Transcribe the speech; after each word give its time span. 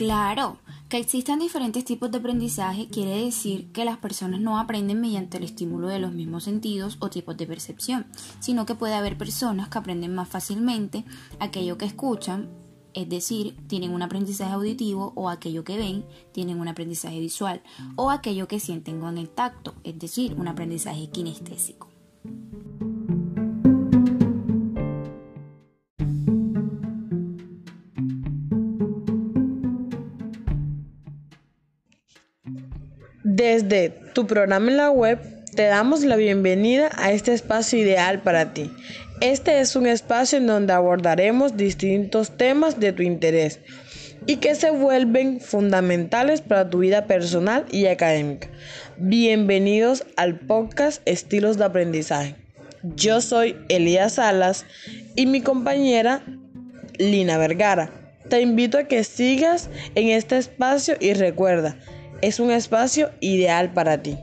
Claro, 0.00 0.56
que 0.88 0.96
existan 0.96 1.40
diferentes 1.40 1.84
tipos 1.84 2.10
de 2.10 2.16
aprendizaje 2.16 2.88
quiere 2.88 3.22
decir 3.22 3.70
que 3.70 3.84
las 3.84 3.98
personas 3.98 4.40
no 4.40 4.58
aprenden 4.58 4.98
mediante 4.98 5.36
el 5.36 5.44
estímulo 5.44 5.88
de 5.88 5.98
los 5.98 6.14
mismos 6.14 6.44
sentidos 6.44 6.96
o 7.00 7.10
tipos 7.10 7.36
de 7.36 7.46
percepción, 7.46 8.06
sino 8.38 8.64
que 8.64 8.74
puede 8.74 8.94
haber 8.94 9.18
personas 9.18 9.68
que 9.68 9.76
aprenden 9.76 10.14
más 10.14 10.26
fácilmente 10.26 11.04
aquello 11.38 11.76
que 11.76 11.84
escuchan, 11.84 12.48
es 12.94 13.10
decir, 13.10 13.54
tienen 13.66 13.92
un 13.92 14.00
aprendizaje 14.00 14.54
auditivo 14.54 15.12
o 15.16 15.28
aquello 15.28 15.64
que 15.64 15.76
ven, 15.76 16.06
tienen 16.32 16.60
un 16.60 16.68
aprendizaje 16.68 17.20
visual 17.20 17.60
o 17.96 18.08
aquello 18.10 18.48
que 18.48 18.58
sienten 18.58 19.00
con 19.00 19.18
el 19.18 19.28
tacto, 19.28 19.74
es 19.84 19.98
decir, 19.98 20.32
un 20.32 20.48
aprendizaje 20.48 21.10
kinestésico. 21.10 21.89
Desde 33.40 33.88
tu 34.12 34.26
programa 34.26 34.70
en 34.70 34.76
la 34.76 34.90
web 34.90 35.18
te 35.56 35.62
damos 35.62 36.04
la 36.04 36.16
bienvenida 36.16 36.90
a 36.98 37.10
este 37.10 37.32
espacio 37.32 37.78
ideal 37.78 38.20
para 38.20 38.52
ti. 38.52 38.70
Este 39.22 39.60
es 39.60 39.76
un 39.76 39.86
espacio 39.86 40.36
en 40.36 40.46
donde 40.46 40.74
abordaremos 40.74 41.56
distintos 41.56 42.36
temas 42.36 42.78
de 42.80 42.92
tu 42.92 43.02
interés 43.02 43.58
y 44.26 44.36
que 44.36 44.54
se 44.54 44.70
vuelven 44.70 45.40
fundamentales 45.40 46.42
para 46.42 46.68
tu 46.68 46.80
vida 46.80 47.06
personal 47.06 47.64
y 47.70 47.86
académica. 47.86 48.50
Bienvenidos 48.98 50.04
al 50.18 50.38
podcast 50.38 51.00
Estilos 51.06 51.56
de 51.56 51.64
Aprendizaje. 51.64 52.34
Yo 52.94 53.22
soy 53.22 53.56
Elías 53.70 54.16
Salas 54.16 54.66
y 55.16 55.24
mi 55.24 55.40
compañera 55.40 56.22
Lina 56.98 57.38
Vergara. 57.38 57.90
Te 58.28 58.42
invito 58.42 58.76
a 58.76 58.84
que 58.84 59.02
sigas 59.02 59.70
en 59.94 60.08
este 60.10 60.36
espacio 60.36 60.96
y 61.00 61.14
recuerda, 61.14 61.78
es 62.22 62.40
un 62.40 62.50
espacio 62.50 63.10
ideal 63.20 63.72
para 63.72 64.02
ti. 64.02 64.16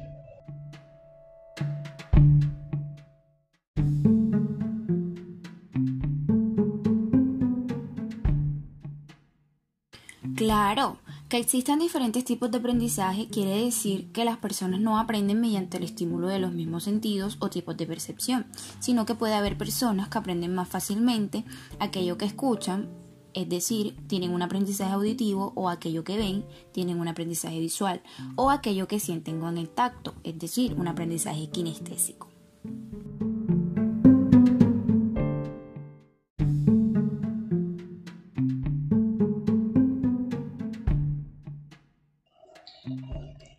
Claro, 10.36 11.00
que 11.30 11.38
existan 11.38 11.80
diferentes 11.80 12.24
tipos 12.24 12.52
de 12.52 12.60
aprendizaje 12.60 13.28
quiere 13.28 13.66
decir 13.66 14.12
que 14.12 14.24
las 14.24 14.38
personas 14.38 14.80
no 14.80 15.00
aprenden 15.00 15.42
mediante 15.42 15.78
el 15.78 15.84
estímulo 15.84 16.28
de 16.28 16.40
los 16.40 16.54
mismos 16.54 16.84
sentidos 16.84 17.38
o 17.40 17.50
tipos 17.50 17.76
de 17.76 17.86
percepción, 17.86 18.46
sino 18.80 19.06
que 19.06 19.16
puede 19.16 19.34
haber 19.34 19.58
personas 19.58 20.08
que 20.08 20.18
aprenden 20.20 20.56
más 20.56 20.70
fácilmente 20.70 21.44
aquello 21.80 22.18
que 22.18 22.26
escuchan, 22.26 22.88
es 23.38 23.48
decir, 23.48 23.96
tienen 24.08 24.32
un 24.32 24.42
aprendizaje 24.42 24.92
auditivo 24.92 25.54
o 25.54 25.70
aquello 25.70 26.04
que 26.04 26.18
ven, 26.18 26.44
tienen 26.72 27.00
un 27.00 27.08
aprendizaje 27.08 27.60
visual 27.60 28.02
o 28.36 28.50
aquello 28.50 28.88
que 28.88 29.00
sienten 29.00 29.40
con 29.40 29.60
el 29.60 29.70
tacto, 29.70 30.16
es 30.24 30.40
decir, 30.40 30.74
un 30.74 30.88
aprendizaje 30.88 31.48
kinestésico. 31.52 32.30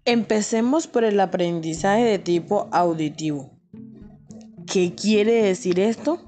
Empecemos 0.05 0.89
por 0.89 1.05
el 1.05 1.21
aprendizaje 1.21 2.03
de 2.03 2.19
tipo 2.19 2.69
auditivo. 2.73 3.53
¿Qué 4.67 4.97
quiere 4.97 5.35
decir 5.35 5.79
esto? 5.79 6.19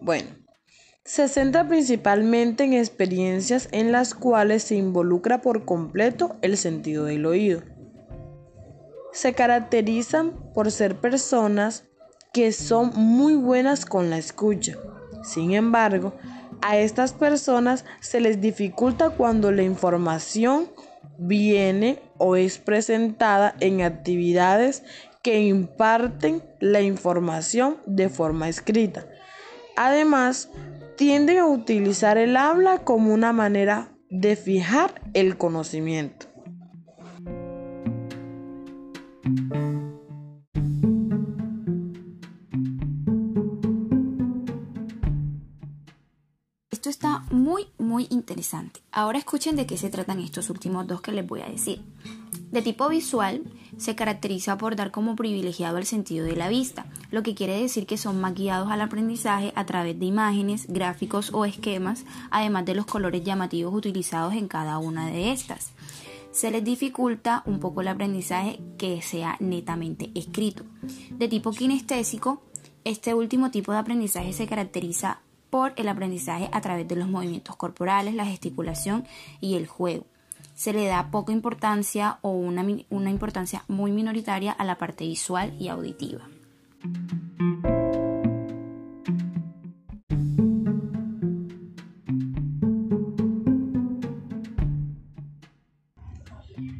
Bueno, 0.00 0.30
se 1.06 1.28
centra 1.28 1.68
principalmente 1.68 2.64
en 2.64 2.72
experiencias 2.72 3.68
en 3.70 3.92
las 3.92 4.12
cuales 4.12 4.64
se 4.64 4.74
involucra 4.74 5.40
por 5.40 5.64
completo 5.64 6.34
el 6.42 6.56
sentido 6.56 7.04
del 7.04 7.26
oído. 7.26 7.62
Se 9.12 9.32
caracterizan 9.32 10.32
por 10.52 10.72
ser 10.72 10.96
personas 10.96 11.84
que 12.32 12.50
son 12.50 12.90
muy 12.94 13.36
buenas 13.36 13.86
con 13.86 14.10
la 14.10 14.18
escucha. 14.18 14.76
Sin 15.22 15.52
embargo, 15.52 16.12
a 16.60 16.76
estas 16.76 17.12
personas 17.12 17.84
se 18.00 18.18
les 18.18 18.40
dificulta 18.40 19.10
cuando 19.10 19.52
la 19.52 19.62
información 19.62 20.68
viene 21.18 22.00
o 22.18 22.34
es 22.34 22.58
presentada 22.58 23.54
en 23.60 23.82
actividades 23.82 24.82
que 25.22 25.40
imparten 25.40 26.42
la 26.58 26.80
información 26.80 27.78
de 27.86 28.08
forma 28.08 28.48
escrita. 28.48 29.06
Además, 29.76 30.50
tienden 30.96 31.38
a 31.38 31.46
utilizar 31.46 32.16
el 32.18 32.36
habla 32.36 32.84
como 32.84 33.12
una 33.12 33.32
manera 33.32 33.92
de 34.08 34.34
fijar 34.36 35.02
el 35.14 35.36
conocimiento. 35.36 36.26
Esto 46.70 46.90
está 46.90 47.24
muy, 47.30 47.66
muy 47.78 48.06
interesante. 48.10 48.80
Ahora 48.92 49.18
escuchen 49.18 49.56
de 49.56 49.66
qué 49.66 49.76
se 49.76 49.90
tratan 49.90 50.20
estos 50.20 50.50
últimos 50.50 50.86
dos 50.86 51.00
que 51.00 51.12
les 51.12 51.26
voy 51.26 51.40
a 51.40 51.48
decir. 51.48 51.82
De 52.50 52.62
tipo 52.62 52.88
visual, 52.88 53.42
se 53.76 53.96
caracteriza 53.96 54.56
por 54.56 54.76
dar 54.76 54.92
como 54.92 55.16
privilegiado 55.16 55.78
el 55.78 55.84
sentido 55.84 56.24
de 56.24 56.36
la 56.36 56.48
vista, 56.48 56.86
lo 57.10 57.22
que 57.22 57.34
quiere 57.34 57.60
decir 57.60 57.86
que 57.86 57.98
son 57.98 58.20
más 58.20 58.34
guiados 58.34 58.70
al 58.70 58.80
aprendizaje 58.80 59.52
a 59.56 59.66
través 59.66 59.98
de 59.98 60.06
imágenes, 60.06 60.66
gráficos 60.68 61.34
o 61.34 61.44
esquemas, 61.44 62.04
además 62.30 62.64
de 62.64 62.74
los 62.74 62.86
colores 62.86 63.24
llamativos 63.24 63.74
utilizados 63.74 64.34
en 64.34 64.48
cada 64.48 64.78
una 64.78 65.08
de 65.08 65.32
estas. 65.32 65.72
Se 66.30 66.50
les 66.50 66.62
dificulta 66.62 67.42
un 67.46 67.58
poco 67.58 67.80
el 67.80 67.88
aprendizaje 67.88 68.60
que 68.78 69.02
sea 69.02 69.36
netamente 69.40 70.10
escrito. 70.14 70.64
De 71.10 71.28
tipo 71.28 71.50
kinestésico, 71.50 72.42
este 72.84 73.14
último 73.14 73.50
tipo 73.50 73.72
de 73.72 73.78
aprendizaje 73.78 74.32
se 74.32 74.46
caracteriza 74.46 75.20
por 75.50 75.72
el 75.76 75.88
aprendizaje 75.88 76.48
a 76.52 76.60
través 76.60 76.86
de 76.86 76.96
los 76.96 77.08
movimientos 77.08 77.56
corporales, 77.56 78.14
la 78.14 78.26
gesticulación 78.26 79.04
y 79.40 79.54
el 79.54 79.66
juego 79.66 80.06
se 80.54 80.72
le 80.72 80.86
da 80.86 81.10
poca 81.10 81.32
importancia 81.32 82.18
o 82.22 82.30
una, 82.30 82.64
una 82.88 83.10
importancia 83.10 83.64
muy 83.68 83.92
minoritaria 83.92 84.52
a 84.52 84.64
la 84.64 84.78
parte 84.78 85.04
visual 85.04 85.54
y 85.60 85.68
auditiva. 85.68 86.22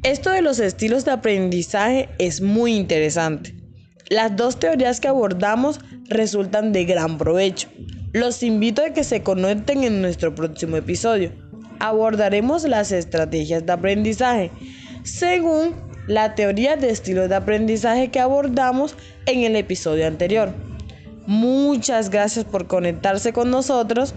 Esto 0.02 0.30
de 0.30 0.40
los 0.40 0.60
estilos 0.60 1.04
de 1.04 1.10
aprendizaje 1.10 2.08
es 2.18 2.40
muy 2.40 2.74
interesante. 2.74 3.56
Las 4.08 4.36
dos 4.36 4.58
teorías 4.58 5.00
que 5.00 5.08
abordamos 5.08 5.80
resultan 6.08 6.72
de 6.72 6.84
gran 6.84 7.18
provecho. 7.18 7.68
Los 8.12 8.42
invito 8.44 8.82
a 8.82 8.90
que 8.90 9.02
se 9.02 9.22
conecten 9.24 9.82
en 9.82 10.00
nuestro 10.00 10.32
próximo 10.34 10.76
episodio 10.76 11.32
abordaremos 11.80 12.64
las 12.64 12.92
estrategias 12.92 13.64
de 13.66 13.72
aprendizaje 13.72 14.50
según 15.02 15.74
la 16.06 16.34
teoría 16.34 16.76
de 16.76 16.90
estilos 16.90 17.28
de 17.28 17.36
aprendizaje 17.36 18.10
que 18.10 18.20
abordamos 18.20 18.96
en 19.26 19.44
el 19.44 19.56
episodio 19.56 20.06
anterior. 20.06 20.50
Muchas 21.26 22.10
gracias 22.10 22.44
por 22.44 22.66
conectarse 22.66 23.32
con 23.32 23.50
nosotros 23.50 24.14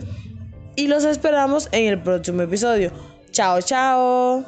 y 0.75 0.87
los 0.87 1.03
esperamos 1.03 1.67
en 1.71 1.87
el 1.87 2.01
próximo 2.01 2.43
episodio. 2.43 2.91
Chao, 3.31 3.61
chao. 3.61 4.45